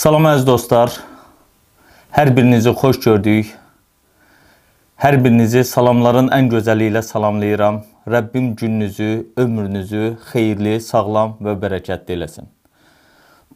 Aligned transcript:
Salam 0.00 0.24
əziz 0.24 0.46
dostlar. 0.48 0.94
Hər 2.16 2.30
birinizi 2.32 2.72
xoş 2.72 2.98
gördük. 3.04 3.48
Hər 4.96 5.18
birinizi 5.20 5.60
salamların 5.68 6.30
ən 6.32 6.46
gözəli 6.48 6.86
ilə 6.88 7.02
salamlayıram. 7.04 7.82
Rəbbim 8.08 8.46
gününüzü, 8.56 9.08
ömrünüzü 9.36 10.06
xeyirli, 10.30 10.78
sağlam 10.80 11.34
və 11.44 11.52
bərəkətli 11.60 12.16
eləsin. 12.16 12.48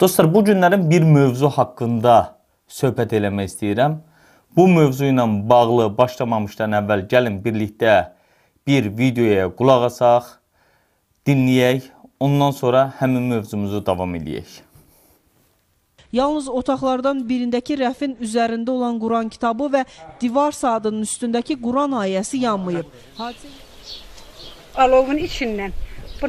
Dostlar, 0.01 0.29
bu 0.35 0.43
günlərin 0.51 0.85
bir 0.91 1.07
mövzu 1.15 1.49
haqqında 1.49 2.19
söhbət 2.69 3.17
eləmək 3.17 3.49
istəyirəm. 3.55 3.97
Bu 4.53 4.69
mövzu 4.69 5.09
ilə 5.15 5.25
bağlı 5.49 5.89
başlamamışdan 5.97 6.77
əvvəl 6.83 7.07
gəlin 7.15 7.41
birlikdə 7.47 7.97
bir 8.69 8.93
videoya 9.01 9.49
qulaq 9.49 9.89
asaq, 9.89 10.29
dinləyək, 11.25 11.89
ondan 12.21 12.53
sonra 12.53 12.91
həmin 13.01 13.33
mövzumuzu 13.33 13.81
davam 13.89 14.21
edək. 14.21 14.61
Yalnız 16.15 16.49
otaqlardan 16.49 17.25
birindəki 17.29 17.75
rəfin 17.81 18.13
üzərində 18.23 18.71
olan 18.71 19.01
Quran 19.03 19.31
kitabı 19.35 19.67
və 19.73 19.81
divar 20.21 20.55
saatının 20.55 21.03
üstündəki 21.09 21.57
Quran 21.63 21.97
ayəsi 22.05 22.45
yanmayıb. 22.45 22.87
Alovun 24.85 25.19
içindən 25.25 25.75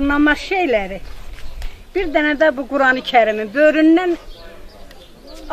namaz 0.09 0.41
şeyləri 0.49 0.99
bir 1.95 2.09
dənə 2.15 2.33
də 2.39 2.49
bu 2.57 2.65
Qurani 2.71 3.03
Kərimi 3.05 3.45
böründən 3.53 4.15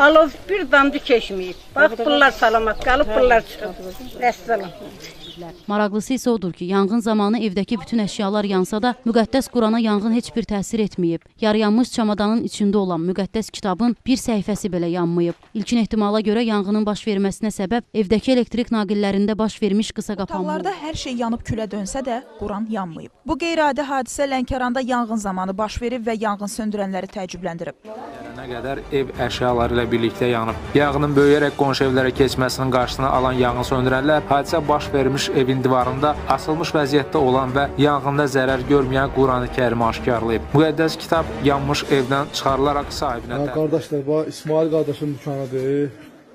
alov 0.07 0.33
bir 0.49 0.65
damcı 0.73 0.99
keçməyib. 1.11 1.59
Bax 1.77 1.99
bunlar 1.99 2.31
salamat 2.31 2.85
qalıb, 2.85 3.13
bunlar 3.17 3.45
çıxıb. 3.51 5.22
Vəssalam. 5.43 5.67
Maraqlısı 5.67 6.15
isə 6.15 6.31
odur 6.31 6.53
ki, 6.53 6.65
yanğın 6.65 7.01
zamanı 7.01 7.39
evdəki 7.47 7.79
bütün 7.81 8.03
əşyalar 8.05 8.47
yansa 8.47 8.83
da, 8.83 8.95
müqəddəs 9.07 9.51
Qurana 9.53 9.79
yanğın 9.79 10.15
heç 10.15 10.31
bir 10.37 10.45
təsir 10.45 10.83
etməyib. 10.87 11.25
Yarıyanmış 11.41 11.93
çamadanın 11.93 12.45
içində 12.49 12.77
olan 12.77 13.03
müqəddəs 13.09 13.51
kitabın 13.51 13.97
bir 14.07 14.17
səhifəsi 14.17 14.71
belə 14.73 14.91
yanmayıb. 14.93 15.35
İlkin 15.55 15.83
ehtimala 15.83 16.21
görə 16.21 16.45
yanğının 16.45 16.87
baş 16.87 17.07
verməsinə 17.07 17.53
səbəb 17.55 17.89
evdəki 17.95 18.33
elektrik 18.37 18.73
naqillərində 18.73 19.39
baş 19.39 19.61
vermiş 19.63 19.93
qısa 19.93 20.17
qapanma. 20.17 20.43
Otaqlarda 20.43 20.75
hər 20.83 20.97
şey 21.05 21.19
yanıb 21.25 21.43
külə 21.47 21.69
dönsə 21.71 22.05
də, 22.07 22.23
Quran 22.39 22.67
yanmayıb. 22.71 23.11
Bu 23.27 23.39
qeyri-adi 23.39 23.87
hadisə 23.87 24.29
Lənkəranda 24.31 24.85
yanğın 24.87 25.17
zamanı 25.17 25.57
baş 25.59 25.83
verib 25.83 26.07
və 26.07 26.17
yanğın 26.21 26.51
söndürənləri 26.57 27.11
təəccübləndirib. 27.17 27.91
Nə 28.33 28.47
qədər 28.49 28.81
ev 28.97 29.11
əşyaları 29.21 29.77
ilə 29.77 29.85
birlikdə 29.93 30.31
yanıb. 30.33 30.57
Yanğının 30.75 31.15
böyüyərək 31.19 31.57
qonşu 31.59 31.85
evlərə 31.91 32.15
keçməsinin 32.17 32.73
qarşısını 32.73 33.09
alan 33.09 33.37
yanğın 33.39 33.69
söndürənlər 33.69 34.25
hadisə 34.31 34.63
baş 34.69 34.89
vermiş 34.95 35.29
evin 35.41 35.65
divarında 35.65 36.15
asılmış 36.35 36.71
vəziyyətdə 36.77 37.17
olan 37.17 37.53
və 37.57 37.65
yanğında 37.79 38.27
zərər 38.37 38.65
görməyən 38.71 39.13
Qurani-Kərimi 39.17 39.85
aşkarlayıb. 39.89 40.49
Müqəddəs 40.55 40.97
kitab 41.03 41.29
yanmış 41.45 41.85
evdən 41.99 42.33
çıxarılaraq 42.37 42.89
sahibinə 43.01 43.39
təqdim 43.41 43.55
qardaşlar, 43.59 44.07
bu 44.07 44.25
İsmail 44.29 44.71
qardaşın 44.75 45.15
dükanıdır. 45.15 45.91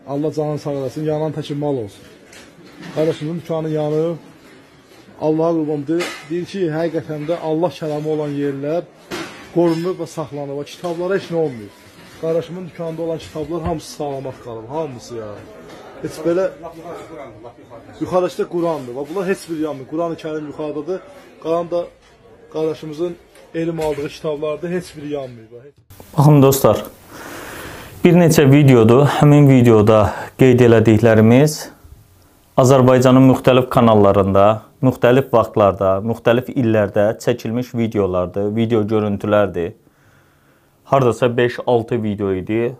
Allah 0.08 0.34
canını 0.34 0.60
sağ 0.60 0.72
eləsin, 0.80 1.04
yanan 1.12 1.32
təkin 1.36 1.58
mal 1.64 1.78
olsun. 1.84 2.04
Qardaşımın 2.96 3.40
dükanı 3.42 3.70
yanıb. 3.70 4.16
Allaha 5.22 5.52
qurbandır. 5.58 6.04
Deyir 6.30 6.46
ki, 6.46 6.60
həqiqətən 6.78 7.26
də 7.30 7.40
Allah 7.50 7.72
kəlamı 7.80 8.10
olan 8.16 8.34
yerlər 8.38 8.84
qorunur 9.56 9.96
və 10.02 10.08
saxlanır. 10.08 10.64
Kitablara 10.74 11.18
heç 11.18 11.32
nə 11.34 11.40
olmuyor. 11.46 11.72
Qardaşımın 12.22 12.68
dükanında 12.70 13.02
olan 13.02 13.18
kitablar 13.18 13.62
hamısı 13.62 13.92
salamat 13.92 14.44
qalıb, 14.46 14.70
hamısı 14.70 15.16
ya. 15.16 15.32
Heç 16.02 16.18
belə 16.26 16.50
yuxarıda 18.00 18.46
Qurandır. 18.50 18.94
Və 18.98 19.06
bunlar 19.10 19.26
heç 19.28 19.46
bir 19.50 19.60
yanmır. 19.60 19.88
Quran-ı 19.92 20.16
Kərim 20.24 20.46
yuxarıdadır. 20.52 21.02
Qalan 21.44 21.72
da 21.72 21.86
qardaşımızın 22.54 23.16
elm 23.56 23.80
aldığı 23.80 24.10
kitablarda 24.10 24.68
heç 24.68 24.96
biri 24.98 25.14
yanmır. 25.14 25.48
Baxın 26.18 26.42
dostlar, 26.42 26.84
bir 28.04 28.14
neçə 28.14 28.46
videodur. 28.52 29.06
Həmin 29.20 29.50
videoda 29.50 30.14
qeyd 30.38 30.62
elədiklərimiz 30.68 31.58
Azərbaycanın 32.58 33.28
müxtəlif 33.32 33.70
kanallarında, 33.70 34.46
müxtəlif 34.82 35.34
vaxtlarda, 35.34 35.98
müxtəlif 36.06 36.50
illərdə 36.54 37.12
çəkilmiş 37.22 37.74
videolardır, 37.78 38.56
video 38.56 38.82
görüntülərdir. 38.88 39.74
Hardasa 40.84 41.26
5-6 41.26 42.04
video 42.04 42.34
idi. 42.34 42.76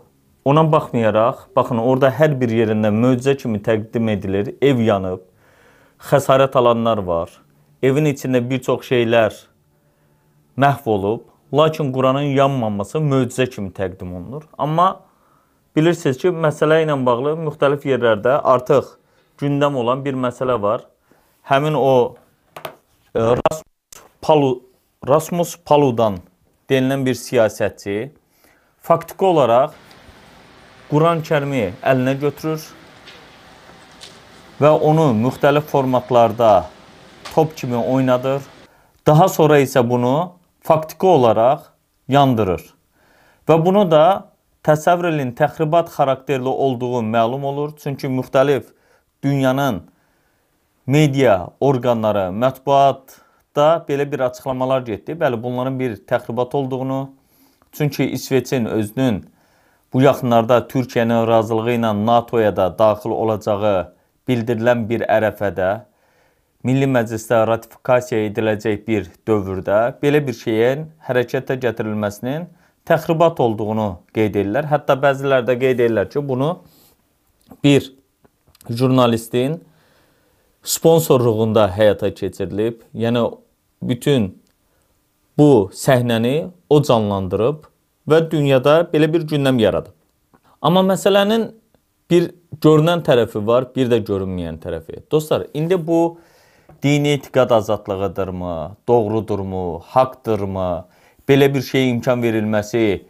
Ona 0.48 0.72
baxmayaraq, 0.72 1.40
baxın 1.56 1.82
orada 1.84 2.08
hər 2.08 2.32
bir 2.40 2.52
yerində 2.56 2.88
möcüzə 2.96 3.34
kimi 3.36 3.60
təqdim 3.60 4.08
edilir. 4.14 4.54
Ev 4.64 4.78
yanıb, 4.80 5.24
xəsarət 6.08 6.54
alanlar 6.56 7.02
var. 7.04 7.34
Evin 7.84 8.06
içində 8.08 8.40
bir 8.50 8.62
çox 8.64 8.86
şeylər 8.88 9.34
məhv 10.56 10.86
olub, 10.94 11.26
lakin 11.52 11.90
Quranın 11.92 12.30
yanmaması 12.38 13.02
möcüzə 13.04 13.50
kimi 13.52 13.74
təqdim 13.76 14.14
olunur. 14.16 14.46
Amma 14.58 14.86
bilirsiniz 15.76 16.22
ki, 16.22 16.32
məsələ 16.46 16.78
ilə 16.86 16.96
bağlı 17.10 17.34
müxtəlif 17.42 17.84
yerlərdə 17.90 18.38
artıq 18.54 18.94
gündəm 19.44 19.76
olan 19.84 20.06
bir 20.06 20.16
məsələ 20.16 20.56
var. 20.62 20.86
Həmin 21.52 21.76
o 21.76 22.16
e, 23.12 23.20
Rasmus 23.20 24.00
Palu 24.22 24.54
Rasmus 25.12 25.58
Paludan 25.66 26.22
denilən 26.72 27.04
bir 27.04 27.20
siyasətçi 27.20 27.98
faktiki 28.88 29.26
olaraq 29.34 29.76
Quran-Kərimi 30.88 31.74
əlinə 31.84 32.14
götürür 32.16 32.64
və 34.62 34.70
onu 34.72 35.10
müxtəlif 35.20 35.68
formatlarda 35.68 36.70
top 37.34 37.52
kimi 37.60 37.76
oynadır. 37.76 38.40
Daha 39.08 39.28
sonra 39.28 39.60
isə 39.60 39.84
bunu 39.90 40.14
faktiki 40.64 41.06
olaraq 41.12 41.68
yandırır. 42.08 42.64
Və 43.48 43.60
bunu 43.66 43.84
da 43.92 44.32
təsəvvür 44.64 45.12
edin 45.12 45.36
təxribat 45.36 45.92
xarakterli 45.92 46.48
olduğu 46.48 47.04
məlum 47.04 47.44
olur. 47.52 47.76
Çünki 47.84 48.08
müxtəlif 48.08 48.72
dünyanın 49.24 49.84
media 50.88 51.50
orqanları, 51.60 52.30
mətbuatda 52.32 53.70
belə 53.90 54.12
bir 54.12 54.24
açıqlamalar 54.32 54.88
getdi. 54.88 55.20
Bəli, 55.20 55.44
bunların 55.44 55.80
bir 55.80 55.96
təxribat 56.08 56.56
olduğunu, 56.56 57.10
çünki 57.72 58.10
İsveçin 58.10 58.66
özünün 58.66 59.26
bu 59.94 60.02
yaxınlarda 60.02 60.62
Türkiyənin 60.68 61.28
razılığı 61.28 61.78
ilə 61.78 61.92
NATO-ya 62.06 62.56
da 62.56 62.68
daxil 62.80 63.16
olacağı 63.16 63.76
bildirilən 64.28 64.88
bir 64.90 65.06
ərəfədə 65.08 65.70
Milli 66.68 66.88
Məclisdə 66.90 67.44
ratifikasiya 67.48 68.26
ediləcək 68.28 68.82
bir 68.88 69.06
dövrdə 69.28 69.78
belə 70.02 70.20
bir 70.28 70.36
şeyin 70.36 70.88
hərəkətə 71.08 71.56
gətirilməsinin 71.64 72.48
təxribat 72.88 73.40
olduğunu 73.44 73.88
qeyd 74.16 74.36
edirlər. 74.36 74.68
Hətta 74.72 74.98
bəziləri 75.00 75.48
də 75.48 75.56
qeyd 75.62 75.80
edirlər 75.80 76.10
ki, 76.12 76.24
bunu 76.28 76.50
bir 77.64 77.88
jurnalistin 78.70 79.62
sponsorluğunda 80.64 81.70
həyata 81.78 82.12
keçirilib. 82.16 82.82
Yəni 82.94 83.24
bütün 83.82 84.30
bu 85.38 85.70
səhnəni 85.72 86.50
o 86.70 86.82
canlandırıb 86.84 87.64
və 88.08 88.24
dünyada 88.32 88.82
belə 88.94 89.12
bir 89.14 89.28
gündəm 89.28 89.60
yaradıb. 89.60 89.94
Amma 90.62 90.82
məsələnin 90.88 91.52
bir 92.10 92.32
görünən 92.64 93.04
tərəfi 93.06 93.44
var, 93.48 93.68
bir 93.76 93.92
də 93.92 94.00
görünməyən 94.08 94.60
tərəfi. 94.64 95.04
Dostlar, 95.12 95.48
indi 95.54 95.78
bu 95.88 96.20
dini 96.84 97.18
etiqad 97.18 97.52
azadlığıdırmı, 97.52 98.78
doğrudurmu, 98.88 99.82
haqdırmı, 99.84 100.86
belə 101.30 101.54
bir 101.54 101.62
şeyə 101.62 101.92
imkan 101.92 102.24
verilməsi 102.24 103.06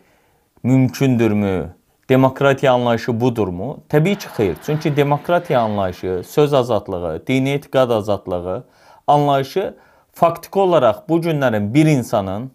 mümkündürmü? 0.63 1.74
Demokratiya 2.09 2.74
anlayışı 2.74 3.19
budurmu? 3.22 3.78
Təbii 3.90 4.16
ki, 4.16 4.28
xeyr. 4.36 4.56
Çünki 4.66 4.96
demokratiya 4.96 5.62
anlayışı, 5.62 6.22
söz 6.28 6.53
azadlığı, 6.53 7.28
dini 7.28 7.50
etiqad 7.50 7.90
azadlığı 7.90 8.63
anlayışı 9.07 9.74
faktiki 10.13 10.60
olaraq 10.60 10.95
bu 11.10 11.22
günlərin 11.22 11.74
bir 11.74 11.86
insanın 11.86 12.51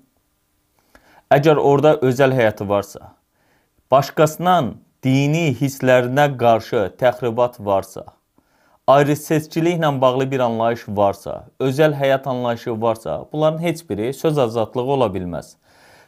əgər 1.32 1.56
orada 1.56 1.94
özəl 2.04 2.34
həyatı 2.36 2.66
varsa, 2.68 3.12
başqasının 3.90 4.74
dini 5.04 5.52
hisslərinə 5.56 6.26
qarşı 6.38 6.90
təxribat 7.00 7.56
varsa, 7.60 8.04
ayrı 8.86 9.16
seçkiliklə 9.16 9.92
bağlı 10.00 10.28
bir 10.30 10.44
anlayış 10.44 10.84
varsa, 10.88 11.44
özəl 11.60 11.96
həyat 11.96 12.28
anlayışı 12.28 12.76
varsa, 12.82 13.24
bunların 13.32 13.62
heç 13.62 13.88
biri 13.90 14.12
söz 14.12 14.38
azadlığı 14.38 14.82
ola 14.96 15.08
bilməz. 15.14 15.56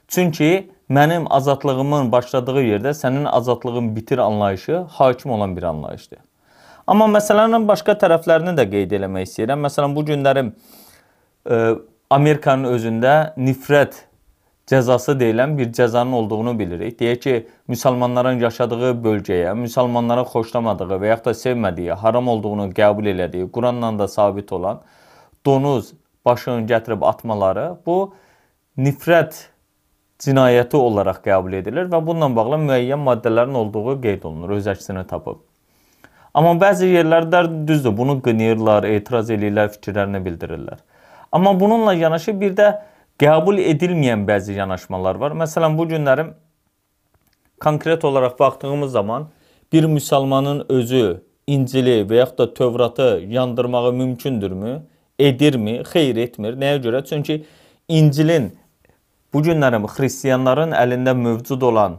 Çünki 0.09 0.71
mənim 0.91 1.27
azadlığımın 1.31 2.13
başladığı 2.13 2.61
yerdə 2.61 2.93
sənin 2.93 3.25
azadlığın 3.25 3.97
bitir 3.97 4.19
anlayışı 4.19 4.77
hakim 4.77 5.31
olan 5.31 5.57
bir 5.57 5.63
anlayışdır. 5.63 6.19
Amma 6.87 7.07
məsələnin 7.09 7.65
başqa 7.69 7.95
tərəflərini 7.97 8.53
də 8.59 8.67
qeyd 8.69 8.91
eləmək 8.99 9.25
istəyirəm. 9.25 9.63
Məsələn, 9.65 9.95
bu 9.97 10.05
günlərim 10.05 10.51
e, 11.49 11.61
Amerikanın 12.11 12.69
özündə 12.75 13.15
nifrət 13.41 14.05
cəzası 14.71 15.15
deyilən 15.21 15.59
bir 15.59 15.73
cəzanın 15.73 16.13
olduğunu 16.13 16.59
bilirik. 16.59 16.99
Deyək 17.01 17.21
ki, 17.21 17.35
müsəlmanların 17.69 18.41
yaşadığı 18.43 18.93
bölgəyə, 19.05 19.53
müsəlmanların 19.65 20.29
xoşlamadığı 20.33 21.01
və 21.03 21.11
yaxud 21.13 21.31
da 21.31 21.35
sevmədiyi, 21.41 21.93
haram 21.93 22.29
olduğunu 22.29 22.71
qəbul 22.77 23.11
elədiyi, 23.13 23.51
Quranla 23.53 23.99
da 23.99 24.09
sabit 24.09 24.53
olan 24.53 24.81
donuz 25.47 25.93
başını 26.25 26.67
gətirib 26.67 27.05
atmaları 27.05 27.75
bu 27.87 28.15
nifrət 28.79 29.49
cinayəti 30.25 30.77
olaraq 30.77 31.21
qəbul 31.25 31.59
edilir 31.61 31.91
və 31.93 32.01
bununla 32.07 32.31
bağlı 32.37 32.63
müəyyən 32.65 33.03
maddələrin 33.05 33.55
olduğu 33.61 34.01
qeyd 34.01 34.25
olunur, 34.25 34.57
öz 34.57 34.71
əksini 34.73 35.05
tapıb. 35.11 35.43
Amma 36.35 36.57
bəzi 36.59 36.89
yerlərdə 36.91 37.45
düzdür, 37.69 37.93
bunu 37.97 38.17
qınayırlar, 38.23 38.89
etiraz 38.89 39.31
edirlər, 39.31 39.69
fikirlərini 39.77 40.25
bildirirlər. 40.25 40.81
Amma 41.33 41.61
bununla 41.61 41.95
yanaşı 41.95 42.41
bir 42.41 42.57
də 42.57 42.73
qəbul 43.21 43.61
edilməyən 43.63 44.25
bəzi 44.29 44.57
yanaşmalar 44.59 45.21
var. 45.21 45.37
Məsələn, 45.39 45.79
bu 45.79 45.87
günlərim 45.89 46.35
konkret 47.61 48.05
olaraq 48.05 48.39
baxdığımız 48.39 48.93
zaman 48.93 49.29
bir 49.73 49.85
müsəlmanın 49.85 50.67
özü 50.69 51.23
İncili 51.47 52.03
və 52.09 52.23
yaxud 52.23 52.39
da 52.39 52.55
Tövratı 52.55 53.23
yandırmağı 53.29 53.93
mümkündürmü? 53.93 54.83
Edirmi? 55.19 55.83
Xeyr 55.85 56.17
etmir. 56.17 56.57
Nəyə 56.57 56.81
görə? 56.83 57.05
Çünki 57.05 57.45
İncilin 57.89 58.53
bu 59.35 59.43
günlərim 59.43 59.85
xristianların 59.91 60.73
əlində 60.73 61.15
mövcud 61.15 61.63
olan 61.63 61.99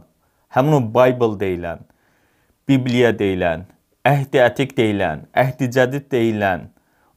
həmin 0.56 0.78
o 0.78 0.80
Bible 0.80 1.36
deyilən, 1.40 1.82
Bibliya 2.68 3.12
deyilən, 3.18 3.66
Əhdi 4.06 4.40
Ətiq 4.40 4.72
deyilən, 4.78 5.26
Əhdi 5.36 5.68
Cədid 5.74 6.08
deyilən, 6.12 6.68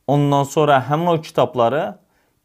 ondan 0.08 0.44
sonra 0.44 0.80
həmin 0.90 1.14
o 1.14 1.22
kitabları 1.22 1.84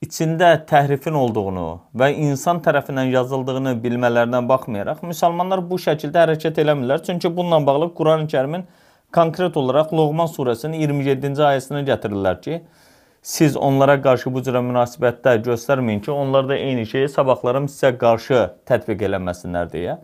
içində 0.04 0.52
təhrifin 0.68 1.16
olduğunu 1.18 1.66
və 2.00 2.10
insan 2.26 2.60
tərəfindən 2.64 3.10
yazıldığını 3.14 3.74
bilmələrinə 3.82 4.42
baxmayaraq 4.48 5.02
müsəlmanlar 5.08 5.64
bu 5.68 5.78
şəkildə 5.80 6.24
hərəkət 6.24 6.60
eləmirlər. 6.62 7.02
Çünki 7.06 7.30
bununla 7.36 7.60
bağlı 7.66 7.90
Quran-Kərimin 7.98 8.66
konkret 9.14 9.56
olaraq 9.56 9.92
Loğman 9.92 10.30
surəsinin 10.30 10.80
27-ci 10.82 11.44
ayəsini 11.48 11.84
gətirirlər 11.88 12.40
ki, 12.44 12.60
siz 13.22 13.56
onlara 13.56 13.96
qarşı 14.02 14.32
bu 14.34 14.42
cürə 14.44 14.60
münasibətdə 14.64 15.38
göstərməyin 15.46 16.02
ki, 16.04 16.10
onlar 16.12 16.48
da 16.48 16.56
eyni 16.56 16.86
şeyi 16.86 17.08
sabahlarım 17.08 17.70
sizə 17.72 17.94
qarşı 17.98 18.42
tətbiq 18.68 19.06
eləməsinlər 19.08 19.70
deyə. 19.72 19.98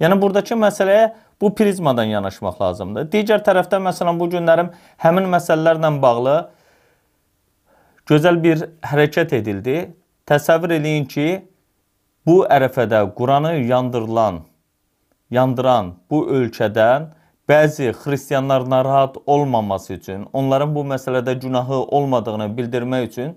Yəni 0.00 0.20
buradakı 0.20 0.56
məsələyə 0.60 1.10
bu 1.40 1.54
prizmadan 1.54 2.08
yanaşmaq 2.12 2.60
lazımdır. 2.60 3.08
Digər 3.12 3.42
tərəfdən 3.44 3.84
məsələn 3.90 4.20
bu 4.20 4.28
günlərim 4.32 4.70
həmin 5.04 5.28
məsələlərlə 5.32 5.92
bağlı 6.02 6.36
gözəl 8.06 8.42
bir 8.42 8.64
hərəkət 8.86 9.34
edildi. 9.40 9.76
Təsəvvür 10.26 10.76
eləyin 10.78 11.06
ki, 11.10 11.26
bu 12.26 12.40
ərəfədə 12.50 13.02
Quranı 13.14 13.52
yandırılan, 13.68 14.40
yandıran 15.30 15.92
bu 16.10 16.24
ölkədən 16.38 17.12
bəzi 17.48 17.92
xristianlar 17.94 18.70
narahat 18.70 19.16
olmaması 19.26 19.94
üçün, 19.94 20.26
onların 20.32 20.74
bu 20.74 20.82
məsələdə 20.94 21.38
günahı 21.40 21.78
olmadığını 21.98 22.50
bildirmək 22.58 23.08
üçün 23.10 23.36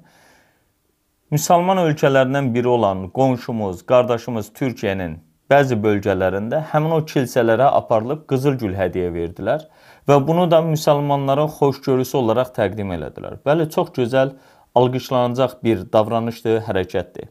müsəlman 1.31 1.83
ölkələrindən 1.85 2.53
biri 2.53 2.67
olan 2.67 3.09
qonşumuz, 3.13 3.85
qardaşımız 3.85 4.49
Türkiyənin 4.57 5.19
bəzi 5.49 5.77
bölgələrində 5.81 6.63
həmin 6.71 6.95
o 6.97 6.99
kilsələrə 7.09 7.69
aparılıb 7.79 8.25
qızıl 8.29 8.57
gül 8.61 8.73
hədiyyə 8.77 9.13
verdilər 9.13 9.65
və 10.09 10.17
bunu 10.27 10.47
da 10.51 10.61
müsəlmanların 10.65 11.49
xoşgörüsü 11.57 12.17
olaraq 12.17 12.53
təqdim 12.57 12.93
elədilər. 12.97 13.37
Bəli, 13.45 13.69
çox 13.73 13.93
gözəl 13.97 14.33
alqışlanacaq 14.75 15.59
bir 15.63 15.85
davranışdır, 15.93 16.61
hərəkətdir. 16.67 17.29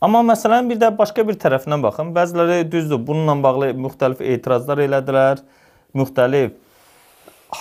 Amma 0.00 0.22
məsələnin 0.24 0.70
bir 0.70 0.80
də 0.80 0.88
başqa 0.96 1.26
bir 1.28 1.36
tərəfindən 1.40 1.82
baxın. 1.84 2.14
Bəziləri 2.16 2.64
düzdür, 2.72 3.00
bununla 3.06 3.36
bağlı 3.42 3.72
müxtəlif 3.76 4.22
etirazlar 4.24 4.80
elədilər 4.80 5.42
müxtəlif 5.94 6.54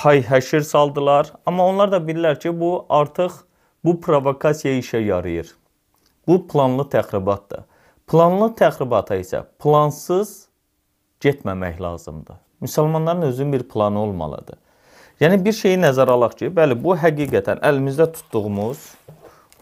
hay-həşir 0.04 0.64
saldılar. 0.64 1.34
Amma 1.46 1.66
onlar 1.68 1.92
da 1.92 1.98
bilirlər 1.98 2.40
ki, 2.40 2.54
bu 2.60 2.86
artıq 2.90 3.42
bu 3.84 4.00
provokasiya 4.02 4.78
işə 4.80 5.04
yarayır. 5.04 5.52
Bu 6.28 6.48
planlı 6.48 6.88
təxribatdır. 6.94 7.66
Planlı 8.08 8.54
təxribata 8.58 9.18
isə 9.20 9.44
plansız 9.60 10.48
getməmək 11.22 11.82
lazımdır. 11.82 12.40
Müsəlmanların 12.62 13.28
özünün 13.28 13.54
bir 13.54 13.64
planı 13.64 14.00
olmalıdır. 14.00 14.58
Yəni 15.20 15.36
bir 15.44 15.52
şeyi 15.52 15.76
nəzərə 15.76 16.14
alaq 16.16 16.38
ki, 16.40 16.48
bəli, 16.56 16.78
bu 16.80 16.94
həqiqətən 16.96 17.60
əlimizdə 17.68 18.06
tutduğumuz, 18.16 18.80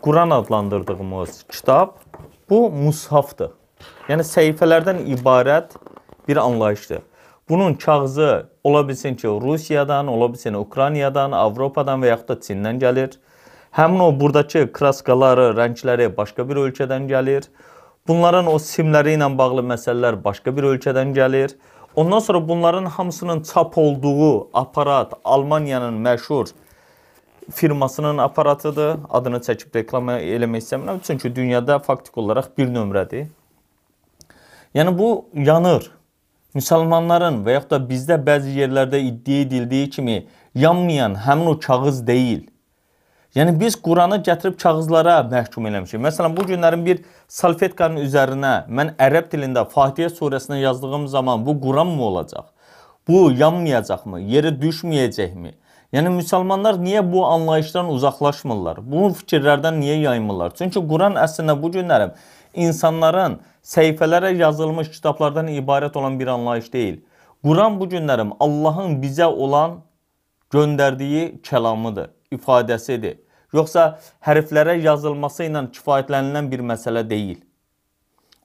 Quran 0.06 0.30
adlandırdığımız 0.36 1.40
kitab 1.50 1.96
bu 2.50 2.60
mushafdır. 2.70 3.56
Yəni 4.06 4.22
səhifələrdən 4.30 5.00
ibarət 5.16 5.74
bir 6.28 6.38
anlayışdır. 6.38 7.02
Bunun 7.50 7.74
kağızı 7.74 8.46
ola 8.64 8.88
bilsin 8.88 9.16
ki, 9.16 9.28
Rusiyadan, 9.28 10.08
ola 10.08 10.28
bilsin 10.34 10.54
Ukraynadan, 10.54 11.32
Avropadan 11.32 12.06
və 12.06 12.12
yaxud 12.12 12.30
da 12.30 12.38
Çindən 12.38 12.78
gəlir. 12.84 13.18
Həmin 13.74 14.04
o 14.06 14.12
buradakı 14.20 14.68
kraskaları, 14.72 15.56
rəngləri 15.58 16.12
başqa 16.18 16.46
bir 16.50 16.62
ölkədən 16.68 17.10
gəlir. 17.10 17.50
Bunların 18.08 18.46
o 18.46 18.60
simləri 18.62 19.18
ilə 19.18 19.32
bağlı 19.38 19.66
məsələlər 19.74 20.22
başqa 20.24 20.54
bir 20.54 20.70
ölkədən 20.76 21.18
gəlir. 21.18 21.58
Ondan 21.98 22.20
sonra 22.20 22.48
bunların 22.48 22.86
hamısının 22.86 23.42
çap 23.42 23.78
olduğu 23.78 24.58
aparat 24.58 25.14
Almaniyanın 25.24 26.06
məşhur 26.06 26.48
firmasının 27.52 28.18
aparatıdır. 28.18 29.00
Adını 29.10 29.40
çəkib 29.42 29.74
reklam 29.76 30.10
eləmək 30.10 30.62
istəmirəm. 30.62 31.00
Çünki 31.04 31.36
dünyada 31.36 31.80
faktik 31.80 32.18
olaraq 32.18 32.52
bir 32.58 32.68
nömrədir. 32.68 33.26
Yəni 34.76 34.94
bu 34.98 35.26
yanır. 35.34 35.90
Müsəlmanların 36.56 37.42
və 37.46 37.58
yaxud 37.58 37.74
da 37.74 37.80
bizdə 37.90 38.20
bəzi 38.30 38.54
yerlərdə 38.60 39.02
iddia 39.02 39.42
edildiyi 39.48 39.90
kimi 39.90 40.28
yanmayan 40.56 41.18
həmin 41.26 41.50
o 41.56 41.60
kağız 41.60 42.08
deyil. 42.08 42.46
Yəni 43.38 43.60
biz 43.60 43.76
Quranı 43.86 44.18
gətirib 44.26 44.56
kağızlara 44.58 45.20
məhkum 45.30 45.68
eləmişik. 45.70 46.00
Məsələn, 46.02 46.34
bu 46.34 46.42
günlərin 46.50 46.82
bir 46.86 47.04
salfetkanın 47.30 48.02
üzərinə 48.02 48.54
mən 48.66 48.96
ərəb 48.98 49.28
dilində 49.30 49.62
Fatihə 49.70 50.08
surəsini 50.10 50.58
yazdığım 50.64 51.06
zaman 51.08 51.44
bu 51.46 51.54
Quran 51.62 51.88
mı 51.88 52.02
olacaq? 52.04 52.48
Bu 53.08 53.20
yanmayacaqmı? 53.38 54.24
Yerə 54.32 54.56
düşməyəcəkmi? 54.64 55.52
Yəni 55.94 56.14
müsəlmanlar 56.16 56.80
niyə 56.82 57.04
bu 57.12 57.26
anlayışdan 57.26 57.92
uzaqlaşmırlar? 57.94 58.82
Bu 58.82 59.12
fikirlərdən 59.20 59.78
niyə 59.84 60.00
yaymırlar? 60.08 60.56
Çünki 60.58 60.82
Quran 60.90 61.22
əslində 61.22 61.54
bu 61.62 61.70
günlərim 61.78 62.18
insanların 62.54 63.38
səhifələrə 63.76 64.34
yazılmış 64.40 64.90
kitablardan 64.96 65.54
ibarət 65.54 66.00
olan 66.00 66.18
bir 66.20 66.34
anlayış 66.40 66.74
deyil. 66.74 66.98
Quran 67.46 67.78
bu 67.80 67.86
günlərim 67.94 68.34
Allahın 68.40 68.98
bizə 69.04 69.30
olan 69.30 69.78
göndərdiyi 70.50 71.38
kəlamıdır, 71.46 72.10
ifadəsidir. 72.34 73.27
Yoxsa 73.54 73.98
hərflərə 74.28 74.76
yazılması 74.84 75.48
ilə 75.48 75.64
kifayətlənilən 75.76 76.52
bir 76.52 76.66
məsələ 76.74 77.06
deyil. 77.08 77.40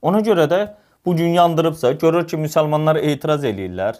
Ona 0.02 0.22
görə 0.22 0.46
də 0.50 0.62
bu 1.06 1.16
gün 1.16 1.34
yandırıbsa, 1.34 1.92
görür 1.92 2.26
ki, 2.28 2.38
müsəlmanlar 2.38 3.00
etiraz 3.02 3.44
eləyirlər. 3.44 3.98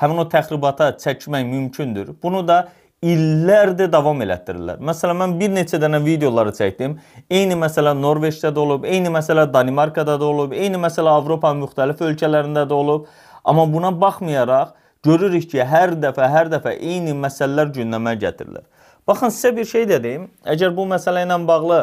Həmin 0.00 0.20
o 0.20 0.24
təxribata 0.28 0.90
çəkmək 1.00 1.46
mümkündür. 1.48 2.12
Bunu 2.22 2.42
da 2.48 2.66
illərdir 3.04 3.90
davam 3.92 4.20
elətdirirlər. 4.24 4.80
Məsələn, 4.84 5.18
mən 5.20 5.34
bir 5.40 5.52
neçə 5.52 5.80
dənə 5.80 6.00
videoları 6.04 6.52
çəkdim. 6.56 6.98
Eyni 7.30 7.56
məsələ 7.60 7.94
Norveçdə 7.96 8.52
də 8.54 8.60
olub, 8.60 8.84
eyni 8.84 9.12
məsələ 9.12 9.46
Danimarkada 9.52 10.18
da 10.20 10.28
olub, 10.28 10.52
eyni 10.52 10.80
məsələ 10.80 11.12
Avropanın 11.20 11.64
müxtəlif 11.64 12.00
ölkələrində 12.04 12.64
də 12.68 12.76
olub. 12.76 13.08
Amma 13.44 13.66
buna 13.72 13.92
baxmayaraq 14.00 14.74
görürük 15.04 15.50
ki, 15.52 15.60
hər 15.68 15.96
dəfə, 16.00 16.28
hər 16.32 16.52
dəfə 16.52 16.76
eyni 16.78 17.16
məsələlər 17.24 17.72
gündəmə 17.76 18.16
gətirilir. 18.20 18.64
Baxın, 19.08 19.28
sizə 19.28 19.56
bir 19.56 19.64
şey 19.68 19.88
dedim. 19.88 20.28
Əgər 20.48 20.72
bu 20.76 20.86
məsələ 20.88 21.26
ilə 21.26 21.36
bağlı 21.48 21.80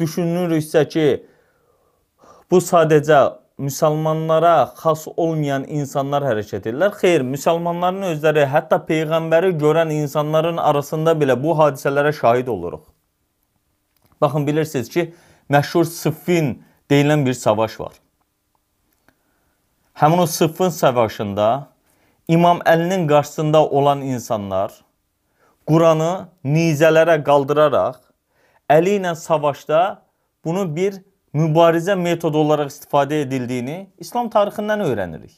düşünürüksə 0.00 0.82
ki, 0.90 1.06
bu 2.50 2.58
sadəcə 2.62 3.20
müsəlmanlara 3.58 4.72
xas 4.76 5.06
olmayan 5.16 5.64
insanlar 5.64 6.26
hərəkət 6.26 6.66
edirlər. 6.66 6.92
Xeyr, 6.98 7.24
müsəlmanların 7.24 8.10
özləri, 8.10 8.44
hətta 8.52 8.80
peyğəmbəri 8.88 9.54
görən 9.60 9.92
insanların 9.94 10.58
arasında 10.60 11.14
belə 11.16 11.38
bu 11.42 11.54
hadisələrə 11.58 12.12
şahid 12.12 12.50
oluruq. 12.52 12.82
Baxın, 14.20 14.46
bilirsiniz 14.46 14.88
ki, 14.88 15.14
məşhur 15.48 15.84
Sıffin 15.84 16.56
deyilən 16.90 17.24
bir 17.26 17.34
savaş 17.34 17.80
var. 17.80 17.94
Həmin 19.94 20.18
o 20.18 20.26
Sıffin 20.26 20.68
savaşında 20.68 21.68
İmam 22.28 22.58
Əlinin 22.58 23.06
qarşısında 23.08 23.68
olan 23.68 24.00
insanlar 24.00 24.85
Quranı 25.66 26.28
nizələrə 26.46 27.16
qaldıraraq 27.26 27.96
Əli 28.70 28.96
ilə 29.00 29.16
savaşda 29.18 29.80
bunu 30.46 30.62
bir 30.76 31.00
mübarizə 31.34 31.96
metodu 31.98 32.38
olaraq 32.38 32.70
istifadə 32.70 33.18
edildiyini 33.24 33.76
İslam 33.98 34.28
tarixindən 34.30 34.84
öyrənirik. 34.86 35.32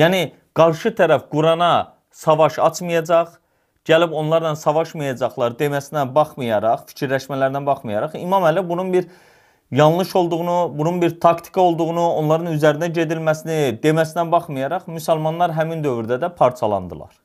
Yəni 0.00 0.20
qarşı 0.56 0.94
tərəf 0.96 1.26
Qurana 1.32 1.96
savaş 2.10 2.58
açmayacaq, 2.58 3.34
gəlib 3.84 4.16
onlarla 4.16 4.54
savaşmayacaqlar 4.56 5.58
deməsinə 5.60 6.06
baxmayaraq, 6.14 6.86
fikirləşmələrinə 6.92 7.60
baxmayaraq 7.66 8.16
İmam 8.20 8.48
Əli 8.48 8.64
bunun 8.68 8.92
bir 8.92 9.10
yanlış 9.70 10.16
olduğunu, 10.16 10.78
bunun 10.78 11.02
bir 11.02 11.20
taktika 11.20 11.60
olduğunu, 11.60 12.06
onların 12.22 12.52
üzərinə 12.56 12.88
gedilməsini 13.00 13.82
deməsinə 13.84 14.24
baxmayaraq 14.32 14.88
müsəlmanlar 14.88 15.52
həmin 15.52 15.84
dövrdə 15.84 16.20
də 16.24 16.34
parçalandılar. 16.34 17.23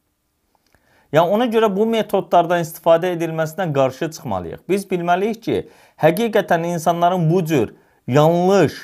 Yəni 1.14 1.34
ona 1.34 1.48
görə 1.50 1.70
bu 1.74 1.88
metodlardan 1.90 2.62
istifadə 2.62 3.14
edilməsinə 3.16 3.66
qarşı 3.74 4.12
çıxmalıyıq. 4.16 4.62
Biz 4.70 4.86
bilməliyik 4.92 5.42
ki, 5.42 5.58
həqiqətən 6.04 6.68
insanların 6.74 7.26
bu 7.32 7.42
cür 7.46 7.74
yanlış 8.08 8.78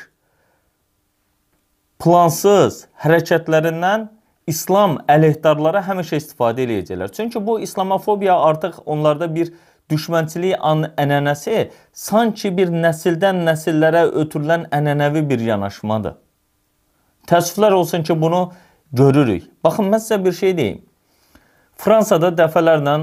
plansız 2.01 2.87
hərəkətlərindən 3.03 4.09
İslam 4.49 4.97
əleyhdarları 5.09 5.83
həmişə 5.85 6.19
istifadə 6.21 6.65
eləyəcəklər. 6.65 7.13
Çünki 7.13 7.45
bu 7.45 7.59
İslamofobiya 7.59 8.39
artıq 8.39 8.81
onlarda 8.85 9.29
bir 9.35 9.53
düşmənçilik 9.89 10.57
ənənəsi 10.97 11.69
sanki 11.93 12.51
bir 12.57 12.73
nəsildən 12.73 13.41
nəsillərə 13.45 14.05
ötürülən 14.21 14.67
ənənəvi 14.73 15.25
bir 15.29 15.45
yanaşmadır. 15.45 16.17
Təəssüflər 17.29 17.73
olsun 17.73 18.03
ki, 18.03 18.21
bunu 18.21 18.51
görürük. 18.93 19.49
Baxın, 19.63 19.89
mən 19.93 20.01
sizə 20.01 20.21
bir 20.25 20.33
şey 20.33 20.57
deyim. 20.57 20.81
Fransada 21.75 22.31
dəfələrlə 22.31 22.95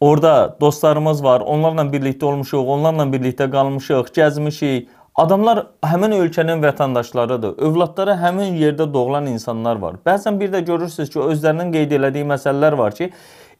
orada 0.00 0.56
dostlarımız 0.60 1.24
var, 1.24 1.40
onlarla 1.40 1.84
birlikdə 1.92 2.24
olmuşuq, 2.24 2.68
onlarla 2.76 3.04
birlikdə 3.12 3.50
qalmışıq, 3.50 4.12
gəzmişik. 4.16 4.88
Adamlar 5.20 5.66
həmin 5.84 6.14
ölkənin 6.16 6.62
vətəndaşlarıdır. 6.62 7.56
Övladları 7.58 8.14
həmin 8.16 8.54
yerdə 8.56 8.86
doğulan 8.94 9.26
insanlar 9.26 9.76
var. 9.82 9.98
Bəzən 10.06 10.38
bir 10.40 10.52
də 10.52 10.62
görürsüz 10.64 11.10
ki, 11.10 11.18
özlərinin 11.18 11.72
qeyd 11.74 11.92
elədiyi 11.98 12.28
məsələlər 12.30 12.78
var 12.78 12.94
ki, 12.96 13.10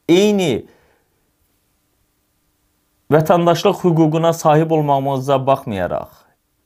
eyni 0.08 0.64
vətəndaşlıq 3.12 3.82
hüququna 3.84 4.32
sahib 4.32 4.70
olmağımıza 4.70 5.46
baxmayaraq, 5.46 6.08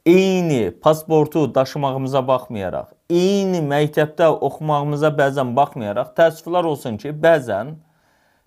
eyni 0.07 0.71
pasportu 0.83 1.55
daşımağımıza 1.55 2.27
baxmayaraq, 2.29 2.87
eyni 3.11 3.63
məktəbdə 3.65 4.27
oxumağımıza 4.27 5.09
bəzən 5.17 5.55
baxmayaraq, 5.57 6.13
təəssüflər 6.19 6.69
olsun 6.69 6.99
ki, 7.01 7.15
bəzən 7.25 7.73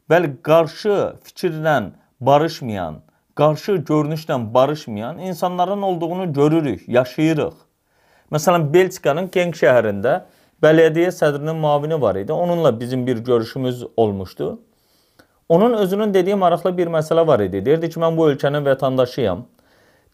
bəli 0.09 0.35
qarşı 0.45 0.97
fikirlə 1.25 1.77
barışmayan, 2.21 3.01
qarşı 3.35 3.71
görünüşlə 3.89 4.53
barışmayan 4.53 5.17
insanların 5.17 5.81
olduğunu 5.81 6.33
görürük, 6.33 6.89
yaşayırıq. 6.89 7.53
Məsələn, 8.31 8.69
Belçikanın 8.73 9.29
Genk 9.33 9.55
şəhərində 9.55 10.21
bələdiyyə 10.61 11.11
sədrinin 11.11 11.55
müavini 11.55 12.01
var 12.01 12.15
idi. 12.15 12.33
Onunla 12.33 12.79
bizim 12.79 13.07
bir 13.07 13.17
görüşümüz 13.17 13.83
olmuşdu. 13.97 14.59
Onun 15.49 15.73
özünün 15.73 16.13
dediyi 16.13 16.35
maraqlı 16.35 16.77
bir 16.77 16.87
məsələ 16.87 17.27
var 17.27 17.39
idi. 17.39 17.65
Deyirdi 17.65 17.89
ki, 17.89 17.99
mən 17.99 18.17
bu 18.17 18.29
ölkənin 18.29 18.65
vətəndaşıyam. 18.67 19.45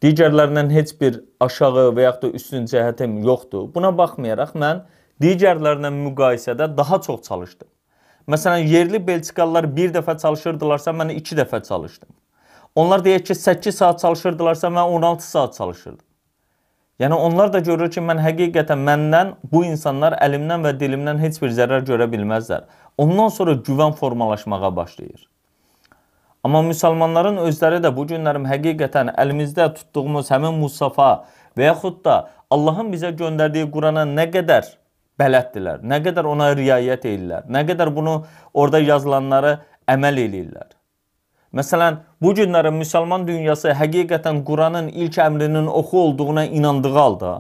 Digərlərindən 0.04 0.72
heç 0.76 0.90
bir 1.00 1.22
aşağı 1.40 1.94
və 1.96 2.04
yaxud 2.04 2.26
da 2.26 2.38
üstün 2.40 2.66
cəhətim 2.68 3.22
yoxdur. 3.24 3.70
Buna 3.76 3.94
baxmayaraq 3.98 4.52
mən 4.60 4.82
digərlərlə 5.24 5.92
müqayisədə 5.96 6.68
daha 6.78 7.00
çox 7.06 7.22
çalışdım. 7.28 7.70
Məsələn, 8.28 8.68
yerli 8.68 9.00
Belçikalılar 9.08 9.68
bir 9.76 9.94
dəfə 9.96 10.18
çalışırdılarsa, 10.20 10.92
mən 10.92 11.12
2 11.16 11.38
dəfə 11.40 11.64
çalışdım. 11.68 12.10
Onlar 12.76 13.04
deyək 13.06 13.26
ki, 13.30 13.36
8 13.36 13.76
saat 13.76 14.00
çalışırdılarsa, 14.00 14.68
mən 14.68 14.92
16 15.00 15.28
saat 15.28 15.56
çalışırdım. 15.56 16.06
Yəni 17.00 17.14
onlar 17.14 17.54
da 17.54 17.60
görür 17.60 17.92
ki, 17.92 18.04
mən 18.04 18.20
həqiqətən 18.24 18.84
məndən 18.88 19.36
bu 19.52 19.64
insanlar 19.66 20.20
əlimdən 20.24 20.68
və 20.68 20.80
dilimdən 20.80 21.20
heç 21.24 21.42
bir 21.42 21.52
zərər 21.52 21.88
görə 21.88 22.12
bilməzlər. 22.12 22.68
Ondan 22.98 23.28
sonra 23.28 23.56
güvən 23.68 23.96
formalaşmağa 23.96 24.76
başlayır. 24.76 25.30
Amma 26.44 26.60
müsəlmanların 26.68 27.38
özləri 27.46 27.80
də 27.84 27.94
bu 27.96 28.04
günlərim 28.10 28.44
həqiqətən 28.50 29.14
əlimizdə 29.16 29.70
tutduğumuz 29.78 30.32
həmin 30.34 30.58
Musafa 30.60 31.12
və 31.58 31.70
yaxud 31.70 32.02
da 32.04 32.18
Allahın 32.52 32.90
bizə 32.92 33.14
göndərdiyi 33.16 33.70
Qurana 33.72 34.04
nə 34.10 34.28
qədər 34.34 34.68
bələddilər, 35.20 35.80
nə 35.88 36.02
qədər 36.04 36.28
ona 36.28 36.50
riayət 36.58 37.08
edirlər, 37.08 37.48
nə 37.48 37.64
qədər 37.70 37.94
bunu 37.96 38.18
orada 38.54 38.82
yazılanları 38.84 39.54
əməl 39.94 40.20
eləyirlər. 40.26 40.68
Məsələn, 41.54 42.02
bu 42.22 42.34
günlərin 42.34 42.76
müsəlman 42.76 43.28
dünyası 43.28 43.76
həqiqətən 43.78 44.44
Quranın 44.44 44.88
ilk 44.90 45.20
əmrinin 45.22 45.68
oxu 45.70 46.00
olduğuna 46.08 46.46
inandığı 46.46 46.94
halda 46.98 47.34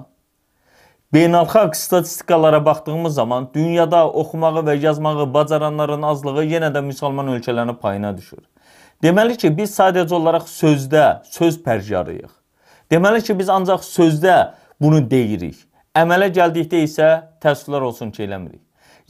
beynəlxalq 1.14 1.76
statistikalara 1.78 2.66
baxdığımız 2.66 3.14
zaman 3.14 3.50
dünyada 3.54 4.10
oxumağı 4.10 4.64
və 4.70 4.80
yazmağı 4.86 5.28
bacaranların 5.34 6.02
azlığı 6.02 6.46
yenə 6.56 6.72
də 6.74 6.82
müsəlman 6.88 7.30
ölkələrinin 7.36 7.76
payına 7.76 8.18
düşür. 8.18 8.40
Deməli 9.04 9.36
ki, 9.38 9.52
biz 9.52 9.74
sadəcə 9.76 10.16
olaraq 10.16 10.46
sözdə, 10.48 11.24
söz 11.28 11.58
pərcarıyıq. 11.66 12.32
Deməli 12.92 13.24
ki, 13.26 13.36
biz 13.40 13.50
ancaq 13.52 13.84
sözdə 13.84 14.54
bunu 14.82 15.02
deyirik. 15.12 15.58
Əmələ 15.98 16.30
gəldikdə 16.34 16.86
isə 16.88 17.10
təəssüflər 17.44 17.84
olsun 17.90 18.14
ki, 18.16 18.24
eləmirik. 18.28 18.62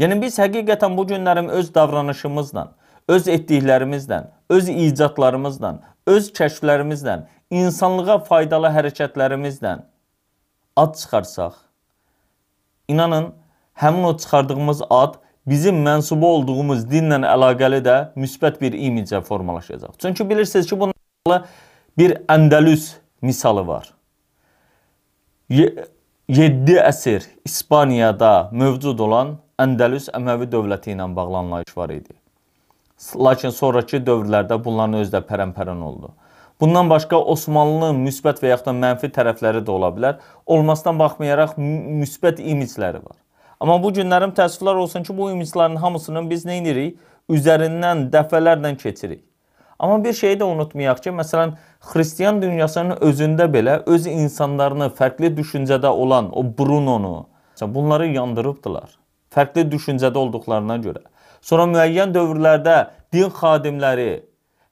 Yəni 0.02 0.18
biz 0.24 0.40
həqiqətən 0.42 0.98
bu 0.98 1.06
günlərim 1.12 1.52
öz 1.54 1.70
davranışımızla, 1.76 2.66
öz 3.14 3.28
etdiklərimizlə, 3.36 4.24
öz 4.50 4.70
icadlarımızla, 4.74 5.76
öz 6.10 6.30
kəşflərimizlə, 6.40 7.20
insanlığa 7.54 8.18
faydalı 8.26 8.74
hərəkətlərimizlə 8.74 9.76
ad 10.76 10.96
çıxarsaq, 10.98 11.54
inanın, 12.90 13.30
həmin 13.78 14.10
o 14.10 14.18
çıxardığımız 14.18 14.82
ad 14.90 15.22
bizim 15.48 15.80
mənsubu 15.86 16.28
olduğumuz 16.38 16.86
dinlə 16.90 17.22
əlaqəli 17.28 17.82
də 17.84 17.98
müsbət 18.20 18.60
bir 18.62 18.74
imicə 18.74 19.22
formalaşacaq. 19.22 19.96
Çünki 19.98 20.30
bilirsiniz 20.30 20.70
ki, 20.70 20.80
bununla 20.80 21.46
bir 21.98 22.18
Əndəlüs 22.28 22.94
misalı 23.22 23.68
var. 23.68 23.94
7 25.50 26.78
əsr 26.80 27.26
İspaniyada 27.46 28.50
mövcud 28.52 29.00
olan 29.00 29.38
Əndəlüs 29.60 30.10
Əməvi 30.16 30.48
dövləti 30.52 30.96
ilə 30.96 31.06
bağlı 31.16 31.38
anlayış 31.44 31.78
var 31.78 31.92
idi. 31.94 32.14
Lakin 33.20 33.52
sonrakı 33.52 34.00
dövrlərdə 34.06 34.58
bunların 34.64 35.02
özü 35.02 35.12
də 35.18 35.22
pərəmpərən 35.28 35.82
oldu. 35.84 36.14
Bundan 36.62 36.88
başqa 36.90 37.18
Osmanlının 37.20 38.00
müsbət 38.06 38.40
və 38.40 38.54
yaxud 38.54 38.70
da 38.70 38.74
mənfi 38.78 39.10
tərəfləri 39.12 39.64
də 39.66 39.72
ola 39.74 39.90
bilər. 39.92 40.22
Olmasına 40.46 40.94
baxmayaraq 41.00 41.58
müsbət 41.60 42.40
imicləri 42.40 43.02
var. 43.04 43.18
Amma 43.60 43.78
bu 43.84 43.92
günlərim 43.96 44.34
təəssüflər 44.38 44.80
olsun 44.86 45.04
ki, 45.04 45.18
bu 45.18 45.30
imiclərin 45.32 45.78
hamısını 45.82 46.24
biz 46.30 46.46
nə 46.46 46.62
edirik? 46.62 46.98
Üzərindən 47.32 48.10
dəfələrlə 48.12 48.74
keçirik. 48.78 49.24
Amma 49.80 50.04
bir 50.04 50.14
şeyi 50.14 50.38
də 50.40 50.48
unutmayaq 50.48 51.02
ki, 51.04 51.12
məsələn, 51.18 51.56
xristian 51.92 52.42
dünyasının 52.42 53.00
özündə 53.04 53.48
belə 53.52 53.80
öz 53.90 54.06
insanlarını 54.08 54.90
fərqli 55.00 55.32
düşüncədə 55.38 55.88
olan 55.88 56.30
o 56.32 56.44
Brunonu, 56.58 57.28
bunları 57.62 58.08
yandırıbdılar. 58.08 58.90
Fərqli 59.36 59.66
düşüncədə 59.72 60.18
olduqlarına 60.18 60.78
görə. 60.84 61.04
Sonra 61.42 61.66
müəyyən 61.72 62.14
dövrlərdə 62.16 62.76
din 63.12 63.32
xadimləri, 63.40 64.24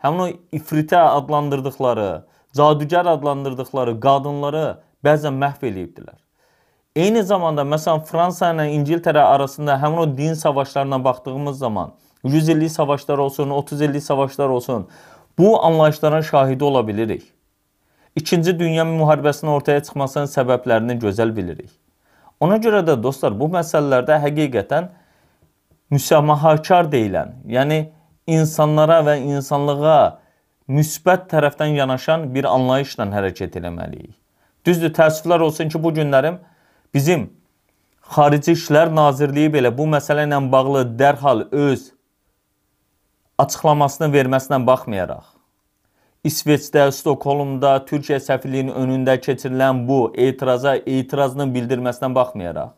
həmin 0.04 0.24
o 0.24 0.28
ifritə 0.56 1.02
adlandırdıqları, 1.18 2.10
cadügər 2.56 3.10
adlandırdıqları 3.16 4.00
qadınları 4.00 4.66
bəzən 5.04 5.40
məhv 5.44 5.66
eləyibdilər. 5.72 6.20
Eyni 6.96 7.22
zamanda 7.24 7.64
məsələn 7.64 8.02
Fransa 8.04 8.50
ilə 8.52 8.66
İngiltərə 8.76 9.22
arasında 9.24 9.78
həmin 9.80 10.02
o 10.02 10.18
din 10.18 10.34
savaşlarına 10.34 11.04
baxdığımız 11.04 11.58
zaman 11.58 11.94
100 12.24 12.50
illik 12.50 12.72
savaşlar 12.72 13.18
olsun, 13.18 13.50
30 13.50 13.82
illik 13.82 14.04
savaşlar 14.04 14.50
olsun, 14.50 14.88
bu 15.38 15.64
anlayışların 15.64 16.22
şahidi 16.22 16.64
ola 16.64 16.88
bilirik. 16.88 17.24
İkinci 18.16 18.60
Dünya 18.60 18.84
müharibəsinin 18.84 19.50
ortaya 19.50 19.84
çıxmasının 19.84 20.28
səbəblərini 20.28 21.00
gözəl 21.00 21.32
bilirik. 21.36 21.72
Ona 22.40 22.58
görə 22.58 22.84
də 22.84 22.98
dostlar, 23.04 23.40
bu 23.40 23.48
məsələlərdə 23.48 24.20
həqiqətən 24.28 24.92
müsamahakar 25.90 26.92
deyilən, 26.92 27.38
yəni 27.48 27.86
insanlara 28.28 29.00
və 29.08 29.16
insanlığa 29.32 30.20
müsbət 30.68 31.30
tərəfdən 31.32 31.80
yanaşan 31.80 32.34
bir 32.36 32.52
anlayışla 32.52 33.08
hərəkət 33.16 33.62
etməliyik. 33.64 34.16
Düzdür, 34.66 34.92
təəssüflər 34.92 35.40
olsun 35.40 35.70
ki, 35.70 35.84
bu 35.84 35.96
günlərim 35.96 36.42
bizim 36.94 37.30
Xarici 38.12 38.52
İşlər 38.52 38.90
Nazirliyi 38.96 39.50
belə 39.54 39.70
bu 39.78 39.86
məsələ 39.88 40.26
ilə 40.28 40.40
bağlı 40.52 40.82
dərhal 41.00 41.46
öz 41.52 41.92
açıqlamasını 43.40 44.10
verməsinə 44.12 44.60
baxmayaraq, 44.68 45.24
İsveçdə, 46.28 46.90
Stokholmda, 46.92 47.78
Türkiyə 47.88 48.20
səfirliyinin 48.22 48.76
önündə 48.78 49.16
keçirilən 49.24 49.86
bu 49.88 50.12
etiraza 50.14 50.76
etirazını 50.76 51.48
bildirməsinə 51.56 52.12
baxmayaraq, 52.16 52.74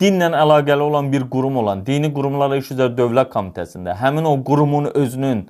dinlə 0.00 0.32
əlaqəli 0.40 0.88
olan 0.88 1.12
bir 1.12 1.28
qurum 1.30 1.60
olan 1.62 1.84
Dini 1.86 2.10
Qurumlar 2.14 2.56
İş 2.56 2.72
üzrə 2.74 2.88
Dövlət 2.96 3.30
Komitəsində, 3.36 3.94
həmin 4.00 4.24
o 4.24 4.34
qurumun 4.48 4.88
özünün 4.94 5.44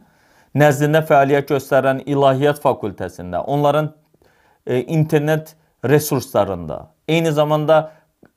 nəzdində 0.54 1.04
fəaliyyət 1.06 1.54
göstərən 1.54 2.02
İlahiyyat 2.06 2.60
fakültəsində, 2.64 3.38
onların 3.46 3.92
e, 4.66 4.82
internet 4.82 5.56
resurslarında, 5.84 6.95
eyni 7.08 7.32
zamanda 7.32 7.92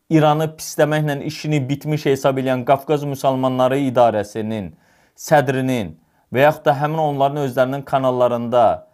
İranı 0.09 0.47
pisləməklə 0.57 1.19
işini 1.29 1.59
bitmiş 1.69 2.05
hesab 2.09 2.39
edən 2.41 2.63
Qafqaz 2.65 3.03
Müsəlmanları 3.05 3.77
İdarəsinin 3.91 4.71
sədrinin 5.15 5.91
və 6.33 6.47
yaxud 6.47 6.65
da 6.65 6.73
həmin 6.81 6.97
onların 7.03 7.43
özlərinin 7.43 7.83
kanallarında, 7.85 8.87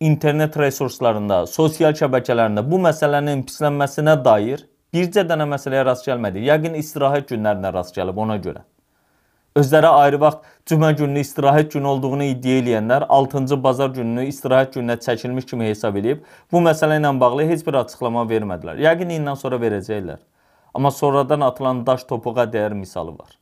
internet 0.00 0.58
resurslarında, 0.58 1.46
sosial 1.46 1.94
şəbəkələrində 1.98 2.64
bu 2.66 2.80
məsələnin 2.82 3.44
pislənməsinə 3.46 4.16
dair 4.24 4.66
bircə 4.94 5.22
dənə 5.28 5.46
məsələyə 5.54 5.86
rast 5.86 6.08
gəlmədi. 6.08 6.42
Yəqin 6.48 6.74
istirahət 6.78 7.30
günlərinə 7.32 7.72
rast 7.74 7.94
gəlib 7.96 8.18
ona 8.18 8.36
görə. 8.42 8.64
Özləri 9.56 9.86
ayrı 9.86 10.20
vaxt 10.20 10.46
cümə 10.70 10.94
gününü 10.96 11.20
istirahət 11.20 11.74
günü 11.74 11.90
olduğunu 11.90 12.24
iddia 12.24 12.60
edənlər 12.62 13.04
6-cı 13.04 13.58
bazar 13.64 13.90
gününü 13.92 14.24
istirahət 14.30 14.78
gününə 14.78 14.96
çəkilmiş 15.04 15.44
kimi 15.50 15.68
hesab 15.68 15.98
edib 16.00 16.22
bu 16.52 16.62
məsələ 16.64 16.96
ilə 17.00 17.12
bağlı 17.20 17.44
heç 17.50 17.66
bir 17.66 17.76
açıqlama 17.82 18.24
vermədilər. 18.30 18.80
Yəqin 18.80 19.12
indən 19.18 19.36
sonra 19.36 19.60
verəcəklər. 19.60 20.22
Amma 20.74 20.90
sonradan 20.90 21.44
atılan 21.44 21.84
daş 21.86 22.04
topuğa 22.08 22.48
dəyər 22.48 22.72
misalı 22.74 23.12
var. 23.12 23.36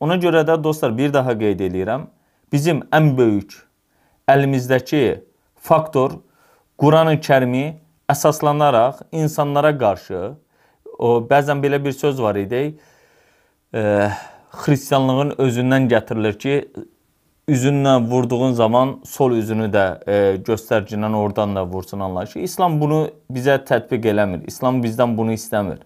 Ona 0.00 0.20
görə 0.22 0.46
də 0.46 0.62
dostlar 0.62 0.94
bir 0.98 1.12
daha 1.12 1.34
qeyd 1.38 1.66
eləyirəm. 1.66 2.06
Bizim 2.52 2.86
ən 2.94 3.16
böyük 3.18 3.58
əlimizdəki 4.30 5.24
faktor 5.56 6.20
Quran-ı 6.78 7.18
Kərimi 7.18 7.66
əsaslanaraq 8.10 9.02
insanlara 9.12 9.74
qarşı 9.78 10.22
o 10.98 11.16
bəzən 11.26 11.58
belə 11.62 11.82
bir 11.84 11.92
söz 11.92 12.22
var 12.22 12.38
idi. 12.38 12.78
E, 13.74 13.82
xristianlığın 14.52 15.36
özündən 15.40 15.88
gətirilir 15.88 16.38
ki, 16.38 16.56
üzünlə 17.48 17.94
vurduğun 18.10 18.52
zaman 18.52 18.98
sol 19.08 19.32
üzünü 19.32 19.70
də 19.72 19.86
e, 20.06 20.36
göstəricindən 20.46 21.16
oradan 21.16 21.56
da 21.56 21.64
vursun 21.66 22.00
anlayışı. 22.00 22.38
İslam 22.38 22.80
bunu 22.80 23.08
bizə 23.32 23.58
tətbiq 23.64 24.06
eləmir. 24.12 24.44
İslam 24.46 24.82
bizdən 24.84 25.16
bunu 25.16 25.32
istəmir. 25.32 25.82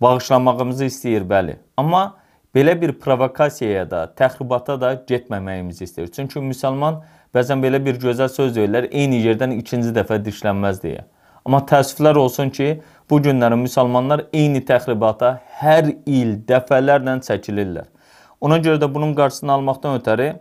Bağışlamağımızı 0.00 0.84
istəyir, 0.84 1.28
bəli. 1.28 1.56
Amma 1.76 2.16
belə 2.54 2.74
bir 2.80 2.92
provokasiyaya 2.98 3.90
da, 3.90 4.04
təxribata 4.18 4.80
da 4.80 4.94
getməməyimizi 5.08 5.86
istəyir. 5.86 6.10
Çünki 6.16 6.42
müsəlman 6.42 7.02
bəzən 7.34 7.62
belə 7.62 7.78
bir 7.84 8.00
gözəl 8.00 8.28
söz 8.28 8.56
deyirlər, 8.56 8.88
eyni 8.90 9.22
yerdən 9.22 9.54
ikinci 9.60 9.94
dəfə 9.94 10.18
dişlənməz 10.24 10.82
deyə. 10.82 11.04
Amma 11.44 11.58
təəssüflər 11.66 12.18
olsun 12.20 12.50
ki, 12.54 12.82
bu 13.10 13.18
günləri 13.22 13.58
müsəlmanlar 13.64 14.26
eyni 14.32 14.62
təxribata 14.64 15.34
hər 15.62 15.90
il 16.06 16.36
dəfələrlə 16.48 17.18
çəkilirlər. 17.26 17.88
Ona 18.42 18.58
görə 18.62 18.80
də 18.82 18.88
bunun 18.94 19.14
qarşısını 19.18 19.52
almaqdan 19.52 19.98
ötəri 20.00 20.32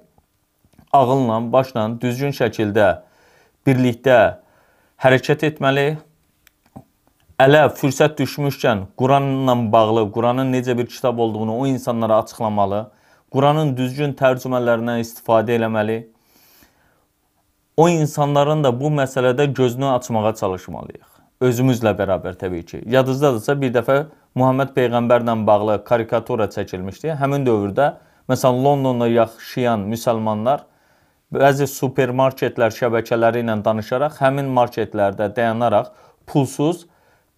ağılla, 0.94 1.40
başla 1.54 1.88
düzgün 2.02 2.34
şəkildə 2.36 2.88
birlikdə 3.68 4.20
hərəkət 5.02 5.46
etməli. 5.52 5.86
Ələ 7.42 7.62
fürsət 7.74 8.20
düşmüşkən 8.20 8.86
Quranla 8.98 9.56
bağlı, 9.74 10.06
Quranın 10.14 10.52
necə 10.54 10.78
bir 10.78 10.86
kitab 10.86 11.18
olduğunu 11.18 11.58
o 11.58 11.68
insanlara 11.68 12.22
açıqlamalı. 12.22 12.84
Quranın 13.32 13.72
düzgün 13.78 14.14
tərcümələrindən 14.14 15.02
istifadə 15.02 15.56
eləməli. 15.58 16.04
O 17.78 17.88
insanların 17.90 18.64
da 18.64 18.72
bu 18.80 18.90
məsələdə 18.92 19.54
gözünü 19.54 19.88
açmağa 19.96 20.34
çalışmalıyıq. 20.36 21.08
Özümüzlə 21.42 21.94
bərabər 21.98 22.36
təbii 22.38 22.66
ki. 22.66 22.82
Yadınızdadırsa 22.86 23.56
bir 23.62 23.72
dəfə 23.74 23.96
Muhammed 24.36 24.76
peyğəmbərlə 24.76 25.36
bağlı 25.48 25.78
karikatura 25.84 26.50
çəkilmişdi. 26.52 27.16
Həmin 27.16 27.48
dövrdə 27.48 27.94
məsələn 28.30 28.64
Londonda 28.66 29.08
yaşayan 29.08 29.88
müsəlmanlar 29.94 30.68
bəzi 31.32 31.68
supermarketlər 31.72 32.76
şəbəkələri 32.76 33.46
ilə 33.46 33.58
danışaraq 33.66 34.20
həmin 34.20 34.52
marketlərdə 34.60 35.32
dayanaraq 35.36 35.90
pulsuz 36.28 36.86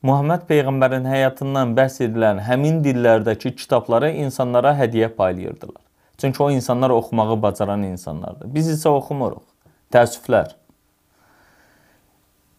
Muhammed 0.04 0.50
peyğəmbərin 0.50 1.06
həyatından 1.08 1.78
bəhs 1.78 2.02
edilən 2.04 2.42
həmin 2.44 2.82
dillərdəki 2.84 3.54
kitabları 3.56 4.12
insanlara 4.26 4.74
hədiyyə 4.82 5.14
paylayırdılar. 5.16 5.82
Çünki 6.18 6.44
o 6.44 6.52
insanlar 6.52 6.90
oxumağı 6.90 7.42
bacaran 7.42 7.84
insanlardır. 7.84 8.54
Biz 8.56 8.70
isə 8.76 8.90
oxumuruq. 8.90 9.53
Təəssüflər. 9.94 10.54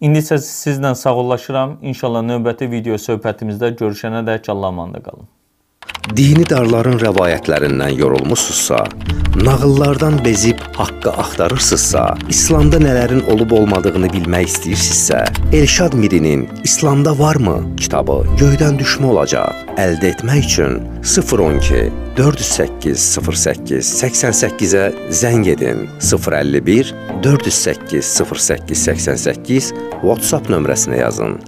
İndi 0.04 0.20
isə 0.22 0.38
sizlə 0.42 0.94
sağollaşıram. 0.98 1.78
İnşallah 1.82 2.22
növbəti 2.30 2.70
video 2.70 2.98
söhbətimizdə 3.00 3.74
görüşənə 3.78 4.24
dək 4.26 4.50
Allah'a 4.52 4.74
əmanət 4.76 5.06
qalın. 5.08 5.33
Dini 6.12 6.44
darların 6.44 6.98
rəvayətlərindən 7.00 7.94
yorulmusunuzsa, 7.96 8.76
nağıllardan 9.40 10.18
bezib 10.24 10.60
haqqı 10.76 11.10
axtarırsınızsa, 11.22 12.02
İslamda 12.28 12.76
nələrin 12.84 13.22
olub-olmadığını 13.32 14.10
bilmək 14.12 14.50
istəyirsinizsə, 14.50 15.22
Elşad 15.56 15.96
Mirinin 15.96 16.44
İslamda 16.64 17.16
varmı 17.18 17.56
kitabı 17.80 18.18
göydən 18.36 18.76
düşmə 18.82 19.14
olacaq. 19.14 19.64
Əldə 19.80 20.12
etmək 20.12 20.44
üçün 20.50 20.76
012 21.00 21.88
408 22.20 23.08
08 23.24 23.96
88-ə 24.04 24.86
zəng 25.08 25.48
edin. 25.56 25.88
051 26.04 26.94
408 27.24 28.14
08 28.20 28.86
88 28.86 29.74
WhatsApp 30.04 30.52
nömrəsinə 30.52 31.00
yazın. 31.00 31.40